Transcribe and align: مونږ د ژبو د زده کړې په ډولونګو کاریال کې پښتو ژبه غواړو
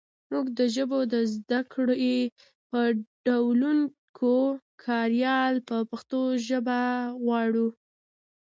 مونږ 0.31 0.47
د 0.59 0.59
ژبو 0.75 0.97
د 1.13 1.15
زده 1.33 1.61
کړې 1.73 2.17
په 2.69 2.79
ډولونګو 3.25 4.39
کاریال 4.85 5.55
کې 5.67 5.79
پښتو 5.91 6.19
ژبه 6.47 6.81
غواړو 7.23 7.67